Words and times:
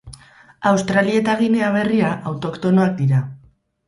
Australia 0.69 1.19
eta 1.19 1.35
Ginea 1.41 1.67
Berria 1.75 2.09
autoktonoak 2.31 2.97
dira. 3.03 3.21